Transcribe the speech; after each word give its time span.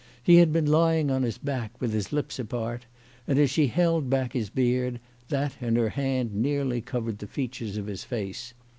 He 0.23 0.37
had 0.37 0.51
been 0.51 0.65
lying 0.65 1.11
on 1.11 1.21
his 1.21 1.37
back, 1.37 1.79
with 1.79 1.93
his 1.93 2.11
lips 2.11 2.39
apart, 2.39 2.87
and, 3.27 3.37
as 3.37 3.51
she 3.51 3.67
held 3.67 4.09
back 4.09 4.33
his 4.33 4.49
beard, 4.49 4.99
that 5.29 5.53
and 5.61 5.77
her 5.77 5.89
hand 5.89 6.33
nearly 6.33 6.81
covered 6.81 7.19
the 7.19 7.27
features 7.27 7.77
of 7.77 7.85
his 7.85 8.03
face. 8.03 8.55